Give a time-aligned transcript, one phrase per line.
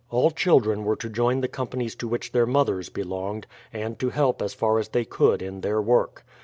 [0.09, 4.41] All children were to join the companies to which their mothers belonged, and to help
[4.41, 6.25] as far as they could in their work.